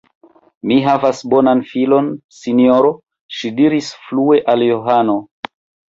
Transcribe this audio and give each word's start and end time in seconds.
Mi 0.69 0.77
havas 0.85 1.19
bonan 1.33 1.61
filon, 1.73 2.09
sinjoro, 2.37 2.91
ŝi 3.41 3.55
diris 3.61 3.93
plue 4.07 4.41
al 4.55 4.65
Johano. 4.71 5.19